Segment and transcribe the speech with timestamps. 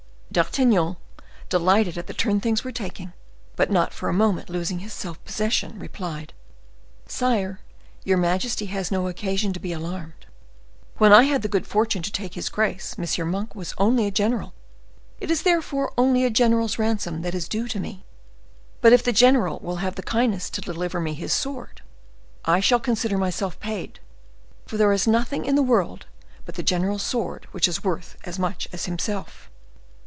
[0.33, 0.95] D'Artagnan,
[1.49, 3.11] delighted at the turn things were taking,
[3.57, 7.59] but not for a moment losing his self possession, replied,—"Sire,
[8.05, 10.27] your majesty has no occasion to be alarmed.
[10.97, 13.29] When I had the good fortune to take his grace, M.
[13.29, 14.53] Monk was only a general;
[15.19, 18.05] it is therefore only a general's ransom that is due to me.
[18.79, 21.81] But if the general will have the kindness to deliver me his sword,
[22.45, 23.99] I shall consider myself paid;
[24.65, 26.05] for there is nothing in the world
[26.45, 29.49] but the general's sword which is worth as much as himself."